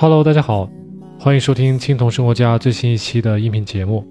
[0.00, 0.70] Hello，大家好，
[1.18, 4.06] 欢迎收听青铜生活家最新一期的音频节目。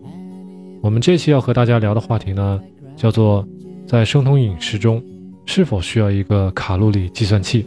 [0.82, 2.62] 我们这期要和大家聊的话题呢，
[2.98, 3.48] 叫做
[3.88, 5.02] 在生酮饮食中
[5.46, 7.66] 是否需要一个卡路里计算器。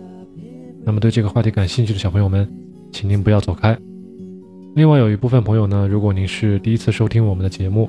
[0.85, 2.47] 那么对这个话题感兴趣的小朋友们，
[2.93, 3.75] 请您不要走开。
[4.75, 7.89] 另外有一部分朋友呢，如果您是第一次收听我们的节目，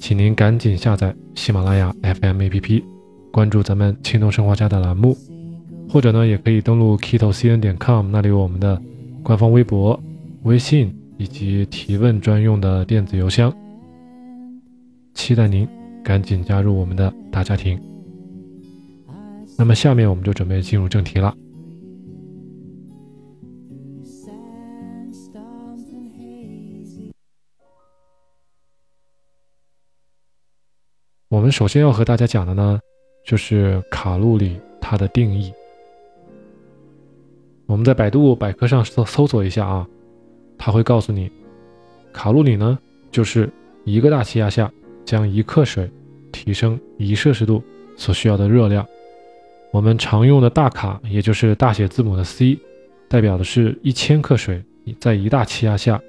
[0.00, 2.82] 请您赶紧下载喜马拉雅 FM APP，
[3.30, 5.14] 关注咱们青铜生活家的栏目，
[5.86, 8.80] 或者呢，也可以登录 kitocn 点 com，那里有我们的。
[9.26, 10.00] 官方微博、
[10.44, 13.52] 微信以及提问专用的电子邮箱，
[15.14, 15.68] 期待您
[16.04, 17.76] 赶紧加入我们的大家庭。
[19.58, 21.34] 那么，下面我们就准备进入正题了。
[31.26, 32.78] 我们首先要和大家讲的呢，
[33.24, 35.52] 就是卡路里它的定义。
[37.66, 39.86] 我们在百度百科上搜搜索一下啊，
[40.56, 41.30] 它会告诉你，
[42.12, 42.78] 卡路里呢
[43.10, 43.50] 就是
[43.84, 44.70] 一个大气压下
[45.04, 45.90] 将一克水
[46.30, 47.62] 提升一摄氏度
[47.96, 48.86] 所需要的热量。
[49.72, 52.56] 我们常用的大卡，也就是大写字母的 C，
[53.08, 54.62] 代表的是一千克水
[55.00, 56.00] 在一大气压下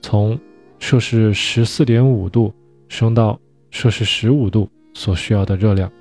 [0.00, 0.38] 从
[0.78, 2.52] 摄氏十四点五度
[2.88, 3.38] 升到
[3.70, 5.92] 摄氏十五度所需要的热量。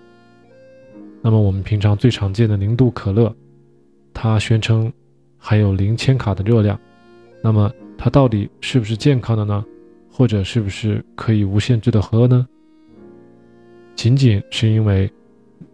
[1.21, 3.35] 那么我们平常最常见的零度可乐。
[4.15, 4.91] 它宣称
[5.37, 6.79] 含有零千卡的热量，
[7.43, 9.63] 那么它到底是不是健康的呢？
[10.09, 12.47] 或者是不是可以无限制的喝呢？
[13.95, 15.11] 仅仅是因为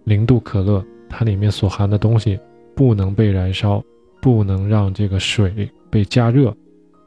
[0.03, 2.37] 零度可乐它里面所含的东西
[2.75, 3.81] 不能被燃烧，
[4.19, 6.53] 不能让这个水被加热，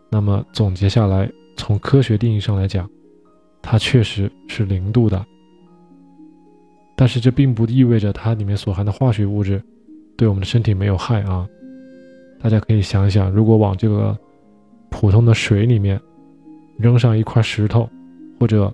[0.08, 2.88] 那么总结下来，从科学定义上来讲，
[3.60, 5.26] 它确实是零度的。
[6.96, 9.60] 但是这并不意味着它里面所含的化学物质。
[10.16, 11.48] 对我们的身体没有害啊！
[12.40, 14.16] 大家可以想一想，如果往这个
[14.90, 16.00] 普通的水里面
[16.76, 17.88] 扔上一块石头，
[18.38, 18.72] 或者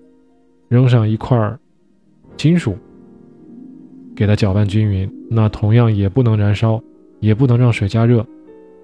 [0.68, 1.56] 扔上一块
[2.36, 2.76] 金属，
[4.14, 6.82] 给它搅拌均匀，那同样也不能燃烧，
[7.20, 8.26] 也不能让水加热。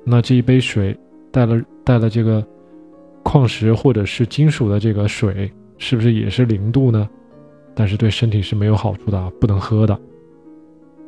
[0.05, 0.97] 那这一杯水
[1.33, 2.47] 带了带了这个
[3.23, 7.09] 矿石或者是金属的这个水，是不是也是零度呢？
[7.75, 9.99] 但是对身体是没有好处的，不能喝的。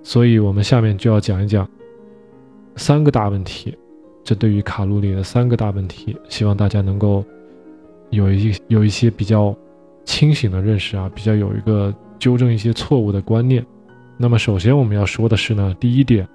[0.09, 1.69] 所以，我们下面就要讲一讲
[2.77, 3.77] 三个大问题，
[4.25, 7.23] 这对于卡路里的三个大问题，希望大家能够
[8.09, 9.55] 有一有一些比较
[10.07, 13.63] 清醒的认识啊，比较有一个纠正一些错误的观念。
[14.17, 16.27] 那么，首先我们要说的是呢，第一点，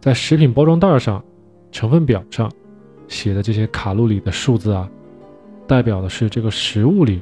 [0.00, 1.20] 在食品包装袋上、
[1.72, 2.48] 成分表上
[3.08, 4.88] 写的这些卡路里的数字啊，
[5.66, 7.20] 代表的是这个食物里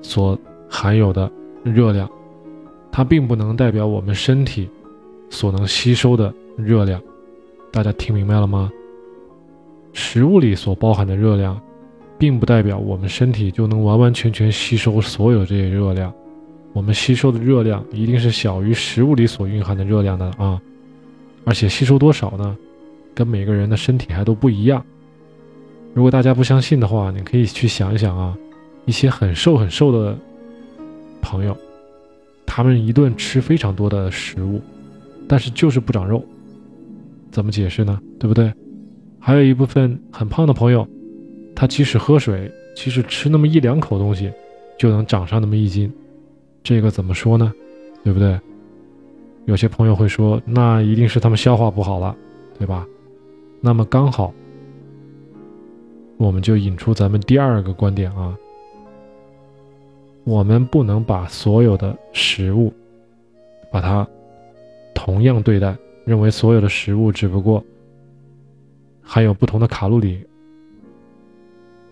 [0.00, 0.38] 所
[0.70, 1.30] 含有的
[1.62, 2.10] 热量。
[2.90, 4.68] 它并不能代表我们身体
[5.30, 7.00] 所能吸收的热量，
[7.70, 8.70] 大家听明白了吗？
[9.92, 11.60] 食物里所包含的热量，
[12.18, 16.12] 并不代表我们身体就能完完全全吸收所有这些热量。
[16.72, 20.60] 我们吸收的热量一定是小于食物里所蕴含的热量的啊！
[21.44, 22.56] 而且吸收多少呢？
[23.14, 24.84] 跟每个人的身体还都不一样。
[25.94, 28.36] 如果大家不相信的话，你可以去想一想啊，
[28.84, 30.16] 一些很瘦很瘦的
[31.20, 31.56] 朋友。
[32.58, 34.60] 他们一顿吃非常多的食物，
[35.28, 36.24] 但是就是不长肉，
[37.30, 38.00] 怎么解释呢？
[38.18, 38.52] 对不对？
[39.20, 40.84] 还有一部分很胖的朋友，
[41.54, 44.32] 他即使喝水，即使吃那么一两口东西，
[44.76, 45.88] 就能长上那么一斤，
[46.64, 47.52] 这个怎么说呢？
[48.02, 48.36] 对不对？
[49.44, 52.16] 有些朋友会说，那一定是他们消化不好了，
[52.58, 52.84] 对吧？
[53.60, 54.34] 那么刚好，
[56.16, 58.36] 我们就引出咱们第二个观点啊。
[60.28, 62.70] 我们不能把所有的食物，
[63.72, 64.06] 把它
[64.94, 65.74] 同样对待，
[66.04, 67.64] 认为所有的食物只不过
[69.00, 70.22] 含有不同的卡路里，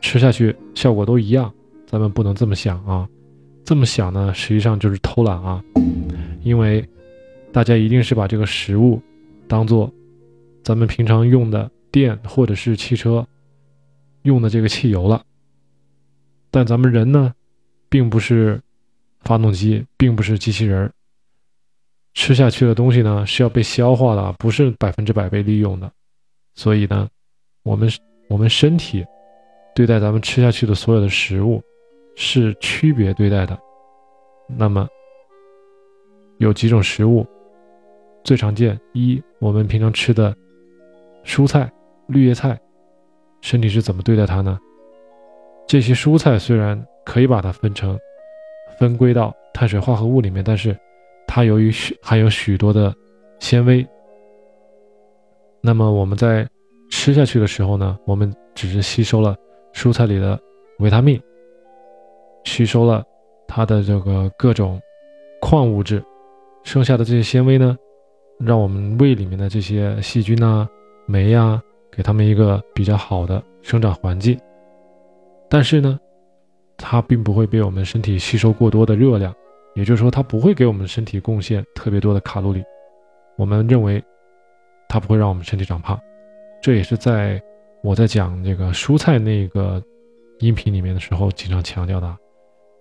[0.02, 1.50] 吃下去效果都一样。
[1.86, 3.08] 咱们不能这么想啊！
[3.64, 5.64] 这么想呢，实际上就是偷懒啊！
[6.42, 6.86] 因为
[7.52, 9.00] 大家一定是把这个食物
[9.48, 9.90] 当做
[10.62, 13.26] 咱们平常用的电或者是汽车
[14.24, 15.24] 用的这个汽油了，
[16.50, 17.32] 但咱们人呢？
[17.96, 18.60] 并不是
[19.22, 20.93] 发动机，并不是机器人
[22.12, 25.90] 吃下去的东西呢是要被消化的，不是百分之百被利用的。
[26.54, 27.08] 所以呢，
[27.62, 27.90] 我们
[28.28, 29.02] 我们身体
[29.75, 31.62] 对待咱们吃下去的所有的食物
[32.16, 33.58] 是区别对待的。
[34.46, 34.87] 那么
[36.37, 37.26] 有几种食物
[38.25, 38.78] 最常见？
[38.92, 40.37] 一，我们平常吃的
[41.25, 41.72] 蔬菜、
[42.08, 42.60] 绿叶菜，
[43.40, 44.60] 身体是怎么对待它呢？
[45.66, 46.87] 这些蔬菜虽然。
[47.06, 47.98] 可以把它分成，
[48.78, 50.76] 分归到碳水化合物里面，但是
[51.26, 52.92] 它由于许含有许多的
[53.38, 53.86] 纤维，
[55.60, 56.46] 那么我们在
[56.90, 59.36] 吃下去的时候呢，我们只是吸收了
[59.72, 60.38] 蔬菜里的
[60.80, 61.20] 维他命，
[62.44, 63.04] 吸收了
[63.46, 64.80] 它的这个各种
[65.40, 66.02] 矿物质，
[66.64, 67.76] 剩下的这些纤维呢，
[68.38, 70.68] 让我们胃里面的这些细菌啊、
[71.06, 74.38] 酶呀，给它们一个比较好的生长环境。
[75.48, 75.98] 但是呢，
[76.78, 79.34] 它并不会被我们身体吸收过多的热量，
[79.75, 82.62] 也就是说，它不会给我们身体贡献特别多的卡路里。
[83.37, 84.02] 我们认为
[84.88, 85.99] 它不会让我们身体长胖，
[86.62, 87.43] 这也是在
[87.82, 89.82] 我在讲这个蔬菜那个
[90.38, 92.17] 音频里面的时候经常强调的。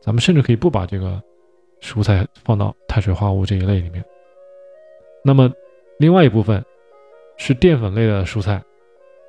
[0.02, 1.22] 咱们甚至可以不把这个
[1.82, 4.04] 蔬菜放到碳水化合物这一类里面。
[5.24, 5.52] 那么，
[5.98, 6.64] 另外一部分
[7.38, 8.64] 是淀粉类的蔬菜，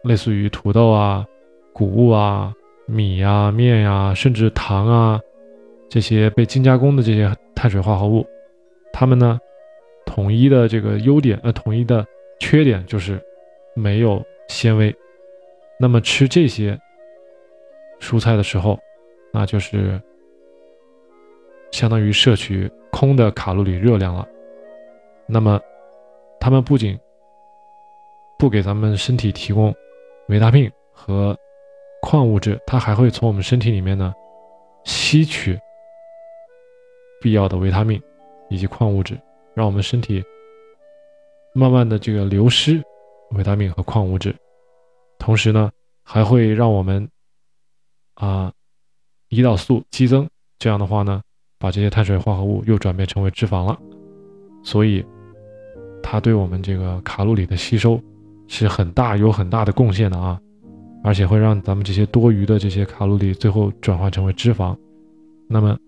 [0.02, 1.26] 类似于土豆啊、
[1.72, 2.54] 谷物啊。
[2.86, 5.20] 米呀、面呀，甚至糖啊，
[5.88, 8.26] 这些被精加工的这些碳水化合物，
[8.92, 9.38] 它们呢，
[10.04, 12.06] 统一的这个优点，呃，统一的
[12.38, 13.20] 缺点就是
[13.74, 14.94] 没有纤维。
[15.78, 16.78] 那么吃这些
[18.00, 18.78] 蔬菜的时候，
[19.32, 20.00] 那就是
[21.72, 24.26] 相当于摄取空的卡路里热量了。
[25.26, 25.60] 那么，
[26.38, 26.98] 它们不仅
[28.38, 29.74] 不给咱们身体提供
[30.28, 31.36] 维他命和
[32.02, 34.14] 矿物质，它还会从我们身体里面呢
[34.84, 35.58] 吸取
[37.20, 38.00] 必要的维他命
[38.48, 39.18] 以及矿物质，
[39.54, 40.22] 让我们身体
[41.54, 42.80] 慢慢的这个流失
[43.32, 44.34] 维他命和矿物质，
[45.18, 45.70] 同时呢
[46.04, 47.08] 还会让我们
[48.14, 48.52] 啊
[49.30, 50.28] 胰岛素激增，
[50.58, 51.20] 这样的话呢
[51.58, 53.76] 把这些碳水化合物又转变成为脂肪了，
[54.62, 55.04] 所以
[56.02, 58.00] 它对我们这个卡路里的吸收
[58.46, 60.40] 是很大有很大的贡献的啊。
[61.06, 64.76] 而且会让咱们这些多余的这些卡路里最后转化成为脂肪，
[65.46, 65.78] 那么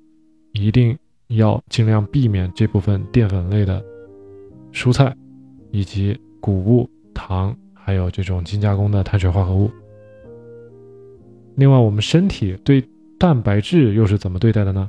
[0.53, 3.85] 一定要尽量避免这部分淀粉类的
[4.73, 5.13] 蔬菜，
[5.73, 9.69] 以及谷物、糖，还有这种精加工的碳水化合物。
[11.57, 12.81] 另外，我们身体对
[13.19, 14.89] 蛋白质又是怎么对待的呢？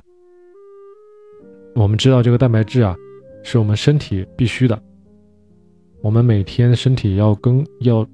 [1.74, 2.96] 我们知道这个蛋白质啊，
[3.44, 4.80] 是我们身体必须的，
[6.04, 8.06] 我们每天身体要更要。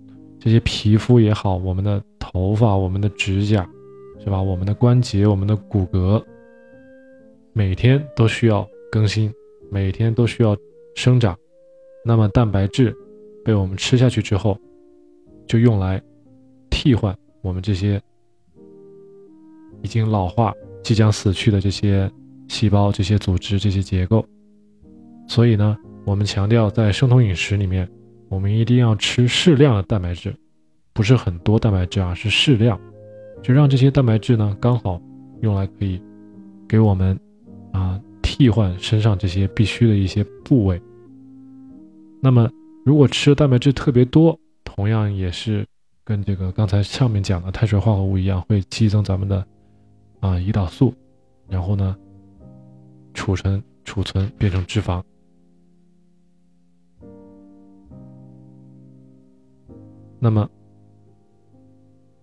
[0.45, 3.67] 这些皮肤也好，我们的头发、我们的指甲，
[4.23, 4.39] 是吧？
[4.39, 6.23] 我们的关节、我们的骨骼，
[7.51, 9.33] 每天都需要更新，
[9.71, 10.55] 每天都需要
[10.93, 11.35] 生长。
[12.05, 12.95] 那么蛋白质
[13.43, 14.55] 被我们吃下去之后，
[15.47, 15.99] 就用来
[16.69, 17.99] 替换我们这些
[19.81, 20.53] 已经老化、
[20.83, 22.07] 即将死去的这些
[22.49, 24.23] 细胞、这些组织、这些结构。
[25.27, 25.75] 所以呢，
[26.05, 27.89] 我们强调在生酮饮食里面。
[28.29, 30.35] 我们一定要吃适量的蛋白质，
[30.93, 32.79] 不是很多蛋白质啊，是适量，
[33.43, 35.01] 就让这些蛋白质呢刚好
[35.41, 36.01] 用来可以
[36.67, 37.17] 给我们
[37.71, 40.81] 啊替换身上这些必须的一些部位。
[42.21, 42.49] 那么
[42.83, 45.65] 如果吃的蛋白质特别多，同样也是
[46.03, 49.37] 跟这个刚才上面讲的碳水化合物一样，会激增咱们的
[50.19, 50.93] 啊胰岛素，
[51.47, 51.95] 然后呢
[53.13, 55.01] 储存储存变成脂肪。
[60.25, 60.49] 那么，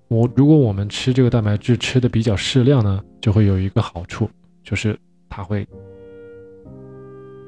[0.08, 4.28] 我如果我们吃这个蛋白质吃的比较适量呢，就会有一个好处，
[4.64, 5.64] 就是它会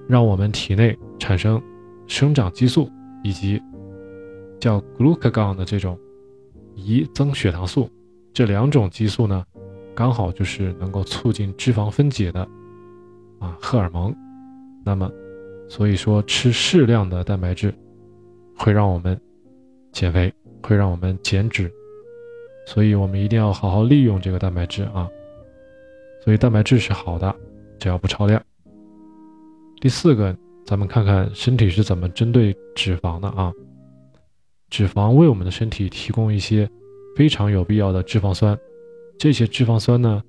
[0.08, 1.60] 让我们体内产生
[2.06, 2.88] 生长激素
[3.24, 3.60] 以及
[4.60, 5.98] 叫 glucagon 的这种
[6.76, 7.90] 胰增血糖素，
[8.32, 9.44] 这两种激素呢，
[9.92, 12.48] 刚好就是能够促进脂肪分解的
[13.40, 14.14] 啊荷尔蒙。
[14.84, 15.10] 那么，
[15.68, 17.74] 所以说吃适量的蛋白质
[18.56, 19.20] 会让我们
[19.90, 20.32] 减肥。
[20.66, 21.70] 会让我们减脂，
[22.66, 25.06] 所以我们一定要好好利用这个蛋白质啊。
[26.24, 27.36] 所以蛋白质是好的，
[27.78, 28.42] 只要不超量。
[29.78, 33.52] 第四个，咱们看看身体是怎么针对脂肪的啊。
[34.70, 36.68] 脂肪为我们的身体提供一些
[37.14, 38.58] 非常有必要的脂肪酸，
[39.18, 40.22] 这些脂肪酸呢，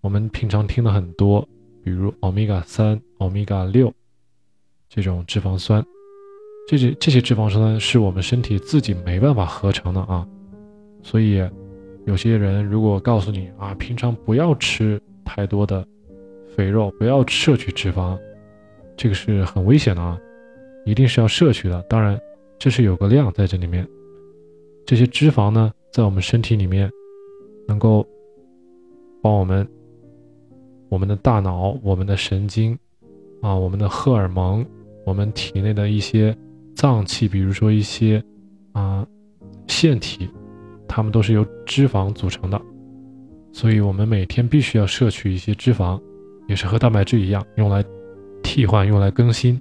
[0.00, 1.46] 我们平常听的很多，
[1.82, 3.92] 比如欧米伽三、欧米伽六
[4.88, 5.84] 这种脂肪酸。
[6.66, 10.26] 这些这些脂肪酸是我们身体自己没办法合成的啊，
[11.02, 11.46] 所以
[12.06, 15.86] 有些人如果告诉你啊，平常不要吃太多的
[16.56, 18.18] 肥肉，不要摄取脂肪，
[18.96, 20.18] 这个是很危险的啊，
[20.86, 21.82] 一定是要摄取的。
[21.82, 22.18] 当然，
[22.58, 23.86] 这是有个量在这里面。
[24.86, 26.90] 这些脂肪呢，在我们身体里面
[27.68, 28.06] 能够
[29.20, 29.68] 帮我们、
[30.88, 32.78] 我们的大脑、我们的神经
[33.42, 34.64] 啊、我们的荷尔蒙、
[35.04, 36.34] 我们体内的一些。
[36.74, 38.22] 脏器，比如说一些
[38.72, 39.06] 啊
[39.66, 40.28] 腺体，
[40.88, 42.60] 它们都是由脂肪组成的，
[43.52, 46.00] 所以我们每天必须要摄取一些脂肪，
[46.48, 47.84] 也是和蛋白质一样，用来
[48.42, 49.60] 替换、用来更新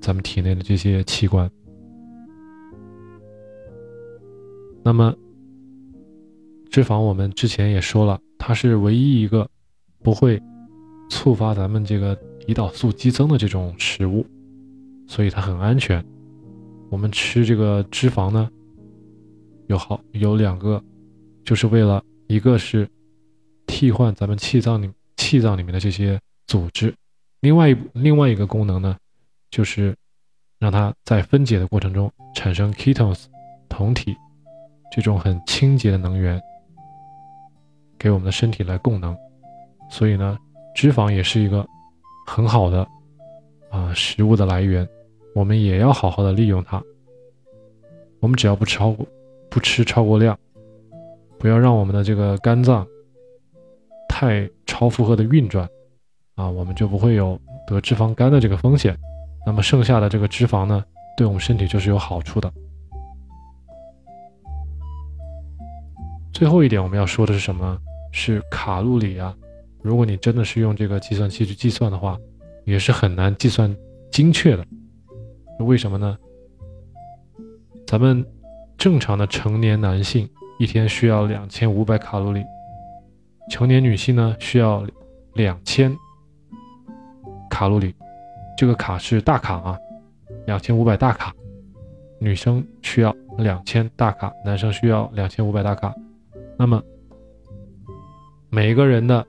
[0.00, 1.50] 咱们体内的这些器官。
[4.84, 5.14] 那么，
[6.70, 9.48] 脂肪我们之前也说了，它是唯一一个
[10.02, 10.40] 不会
[11.08, 12.16] 触发咱们这个
[12.46, 14.26] 胰岛素激增的这种食物，
[15.06, 16.04] 所以它很安全。
[16.92, 18.50] 我们吃这个脂肪呢，
[19.66, 20.80] 有好有两个，
[21.42, 22.86] 就是为了一个是
[23.66, 26.94] 替换咱们气脏里气脏里面的这些组织，
[27.40, 28.94] 另外一另外一个功能呢，
[29.50, 29.96] 就是
[30.58, 33.24] 让它在分解的过程中产生 ketones
[33.70, 34.14] 酮体。
[34.94, 36.38] 这种很清洁的能源
[37.98, 39.16] 给我们的身体来供能，
[39.90, 40.38] 所以呢，
[40.74, 41.66] 脂肪也是一个
[42.26, 42.86] 很好的
[43.70, 44.86] 啊食物的来源，
[45.34, 46.82] 我们也要好好的利用它。
[48.20, 49.06] 我们只要不超过
[49.50, 50.38] 不吃超过量，
[51.38, 52.86] 不要让我们的这个肝脏
[54.08, 55.68] 太超负荷的运转
[56.36, 58.96] 啊，我们就不会有得脂肪肝的这个风险。
[59.44, 60.84] 那么剩下的这个脂肪呢，
[61.16, 62.52] 对我们身体就是有好处的。
[66.32, 67.78] 最后一点我们要说的是什么？
[68.12, 69.34] 是卡路里啊！
[69.80, 72.18] 如果你真的是用这个计算器去计算的话，
[72.64, 73.74] 也是很难计算
[74.10, 74.64] 精确的。
[75.62, 76.18] 为什么呢？
[77.86, 78.24] 咱们
[78.76, 80.28] 正常的成年男性
[80.58, 82.42] 一天需要两千五百卡路里，
[83.50, 84.84] 成年女性呢需要
[85.34, 85.94] 两千
[87.50, 87.94] 卡路里。
[88.56, 89.78] 这个卡是大卡啊，
[90.46, 91.34] 两千五百大卡。
[92.18, 95.92] 女生需要两千大卡，男生需要两千五百大卡。
[96.56, 96.80] 那么，
[98.48, 99.26] 每个人的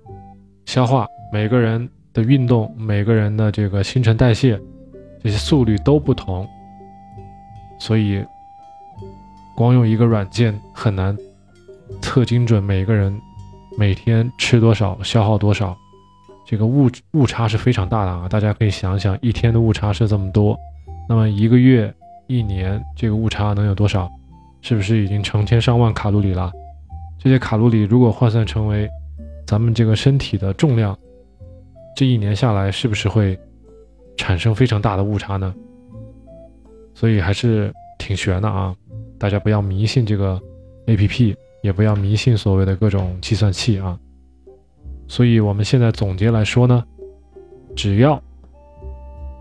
[0.66, 4.62] 消化、每个人的运动、每个人的这个新陈代谢，
[5.24, 6.48] 这些速率都不同，
[7.80, 8.24] 所以
[9.56, 11.18] 光用一个软件很难
[12.01, 13.18] 测精准每个人
[13.77, 15.77] 每天吃多少、消耗多少，
[16.46, 18.27] 这个误误差是非常大的啊！
[18.27, 20.58] 大家可以想想，一天的误差是这么多，
[21.08, 21.94] 那么一个月、
[22.27, 24.10] 一年这个误差能有多少？
[24.62, 26.51] 是不是已经成千上万卡路里了？
[27.18, 28.89] 这些卡路里如果换算成为
[29.46, 30.98] 咱们这个身体的重量，
[31.96, 33.39] 这一年下来是不是会
[34.17, 35.53] 产生非常大的误差呢？
[36.93, 38.75] 所以还是挺悬的啊！
[39.17, 40.41] 大家不要迷信这个
[40.88, 44.00] A P P，也不要迷信所谓的各种计算器啊！
[45.08, 46.84] 所以我们现在总结来说呢，
[47.75, 48.22] 只要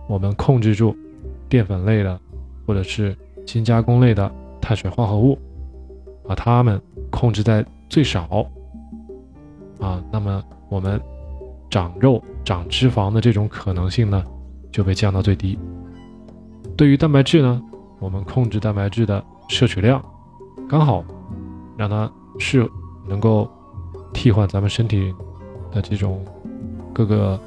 [0.08, 0.96] 我们控制住
[1.48, 2.18] 淀粉类的
[2.66, 5.38] 或者是精加工类的碳水化合物。
[6.24, 8.48] 把它们控制在最少
[9.80, 10.98] 啊，那么我们
[11.68, 14.24] 长肉、长脂肪的这种可能性呢，
[14.72, 15.58] 就被降到最低。
[16.76, 17.62] 对于蛋白质呢，
[18.00, 20.02] 我们控制蛋白质的摄取量，
[20.68, 21.04] 刚好
[21.76, 22.68] 让它是
[23.06, 23.48] 能够
[24.12, 25.14] 替换咱们身体
[25.70, 26.24] 的这种
[26.92, 27.38] 各个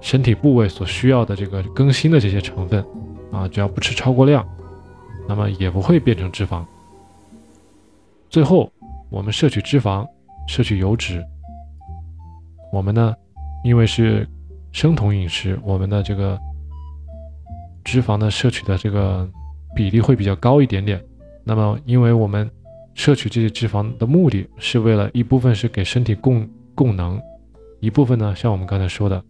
[0.00, 2.84] 身体部位所需要的这个更新的这些成分
[3.32, 4.46] 啊，只要不吃超过量。
[5.28, 6.64] 那么也不会变成脂肪。
[8.28, 8.72] 最后，
[9.10, 10.04] 我们摄取脂肪，
[10.48, 11.24] 摄取油脂。
[12.72, 13.14] 我们呢，
[13.62, 14.26] 因为是
[14.72, 16.38] 生酮饮食，我们的这个
[17.84, 19.28] 脂肪的摄取的这个
[19.74, 21.02] 比例会比较高一点点。
[21.44, 22.50] 那么，因为我们
[22.94, 27.20] 摄取这些脂肪的目的是为了一部分是给身体供供能，
[27.80, 29.22] 一部分呢，像我们刚才说的，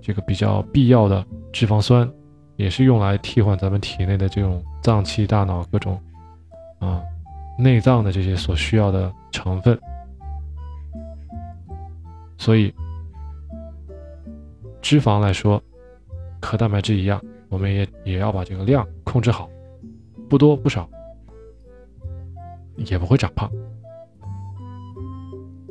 [0.00, 2.10] 这个比较必要的脂肪酸。
[2.56, 5.98] 也是用来替换咱们体内的这种脏器、大脑各种
[6.78, 7.02] 啊
[7.58, 9.76] 内脏的这些所需要的成分，
[12.36, 12.72] 所以
[14.82, 15.62] 脂肪来说
[16.42, 19.48] 和蛋白质一样，我们也也要把这个量控制好，
[20.28, 20.86] 不多不少，
[22.76, 23.50] 也不会长胖。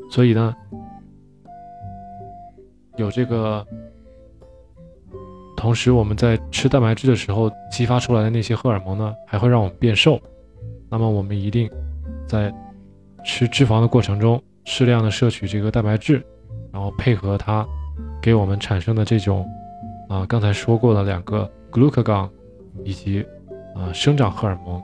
[0.09, 0.55] 所以呢，
[2.97, 3.63] 有这个。
[5.57, 10.19] 同时，我们在吃蛋白质的时候激发出来的那些荷尔蒙呢，还会让我们变瘦。
[10.89, 11.69] 那么，我们一定
[12.27, 12.51] 在
[13.23, 16.25] 吃脂肪的过程中，适量的摄取这个蛋白质，
[16.73, 17.63] 然后配合它
[18.21, 19.47] 给我们产生的这种
[20.09, 22.29] 啊，刚才说过的两个 glucagon
[22.83, 23.25] 以及
[23.75, 24.81] 啊生长荷尔蒙，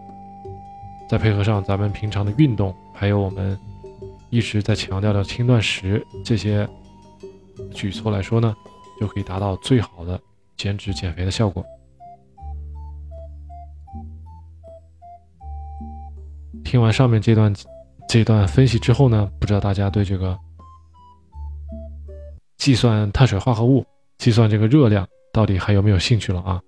[1.09, 3.57] 再配合上咱们平常的运动，还有我们
[4.29, 6.67] 一直在强调的轻断食这些
[7.71, 8.55] 举措来说呢，
[8.99, 10.19] 就可以达到最好的。
[10.57, 11.63] 减脂减肥的效果。
[16.63, 17.53] 听完上面这段
[18.09, 20.35] 这段分析之后呢，不知道大家对这个
[22.57, 23.85] 计算碳水化合物、
[24.17, 26.61] 计算这个热量到底还有没有兴趣了啊？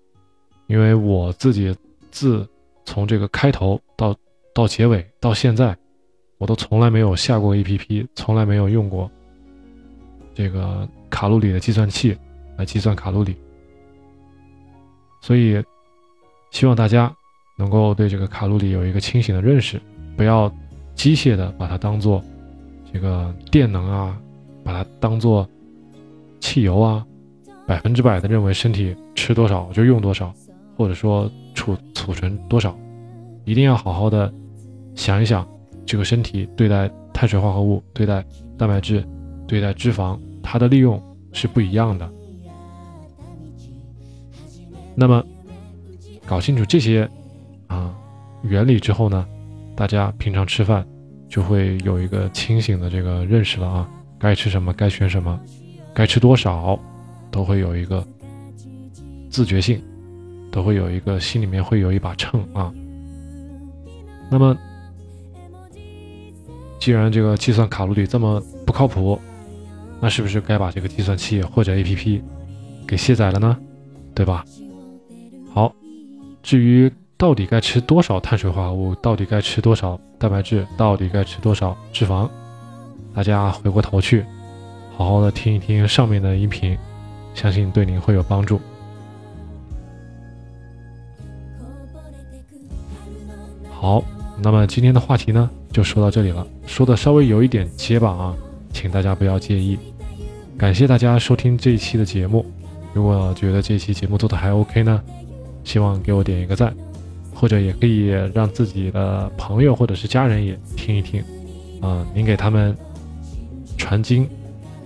[0.67, 1.75] 因为我自己
[2.12, 2.48] 自
[2.86, 4.15] 从这个开头到
[4.53, 5.75] 到结尾到现在，
[6.38, 9.10] 我都从来没有下过 APP，从来没有用过
[10.36, 12.15] 这个卡路里的计算器
[12.55, 13.36] 来计算卡路里。
[15.22, 15.62] 所以，
[16.51, 17.13] 希望大家
[17.58, 19.81] 能够对这个卡路里有一个清醒的认识，
[20.15, 20.51] 不要
[20.96, 22.24] 机械的把它当做
[22.93, 24.17] 这个电能啊，
[24.63, 25.50] 把它当做
[26.50, 27.06] 汽油啊，
[27.68, 30.34] 百分之百的认为身体吃多少就用多少，
[30.75, 32.75] 或者说储储存多少，
[33.46, 34.34] 一定要好好的
[34.96, 35.48] 想一想，
[35.86, 38.25] 这个身体对待碳水化合物、对待
[38.58, 39.08] 蛋白质、
[39.48, 41.00] 对待脂肪，它的利用
[41.34, 42.12] 是不一样的。
[44.96, 45.24] 那么，
[46.25, 47.08] 搞清楚这些
[47.68, 47.96] 啊
[48.41, 49.24] 原理之后呢，
[49.75, 50.84] 大家平常吃饭
[51.29, 53.88] 就会有一个清醒的这个认识了啊，
[54.18, 55.39] 该吃什么，该选什么，
[56.00, 56.79] 该吃多少，
[57.29, 58.01] 都会有一个
[59.29, 59.84] 自觉性，
[60.50, 62.72] 都会有一个心里面会有一把秤啊。
[64.32, 64.58] 那么，
[66.79, 69.20] 既然这个计算卡路里这么不靠谱，
[70.00, 72.22] 那是不是该把这个计算器或者 APP
[72.88, 73.58] 给卸载了呢？
[74.15, 74.46] 对吧？
[75.53, 75.75] 好，
[76.41, 82.29] 至于到底该吃多少碳水化合物，到底该吃多少蛋白质，到底该吃多少脂肪，
[83.13, 84.24] 大家回过头去，
[85.00, 86.77] 好好的听一听上面的音频，
[87.34, 88.60] 相信对您会有帮助。
[93.70, 94.03] 好，
[94.44, 98.36] 那么今天的话题呢，就说到这里了，说的稍微有一点结巴啊，
[98.74, 99.79] 请大家不要介意。
[100.58, 102.46] 感谢大家收听这一期的节目，
[102.94, 105.01] 如果觉得这期节目做的还 OK 呢？
[105.63, 106.75] 希望给我点一个赞，
[107.34, 111.24] 或者也可以让自己的朋友或者是家人也听一听，
[111.79, 112.75] 啊，您给他们
[113.77, 114.29] 传经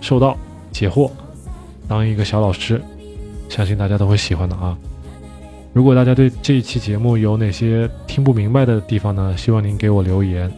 [0.03, 0.38] 受到
[0.69, 1.10] 解惑，
[1.88, 2.81] 当一个小老师，
[3.48, 4.77] 相信大家都会喜欢的啊。
[5.72, 9.33] 如果大家对这一期节目有哪些听不明白的地方呢？
[9.38, 10.51] 希望您给我留言，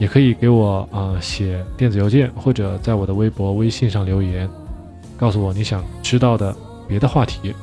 [0.00, 4.50] 也可以给我啊写电子邮件或者在我的微博、微信上留言，
[5.16, 6.54] 告诉我你想知道的
[6.88, 7.54] 别的话题。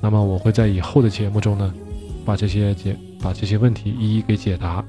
[0.00, 1.74] 那么我会在以后的节目中呢，
[2.24, 4.84] 把这些解把这些问题一一给解答。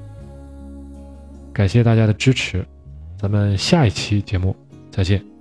[1.51, 2.63] 感谢大家的支持，
[3.17, 4.55] 咱们下一期节目
[4.91, 5.38] 再见。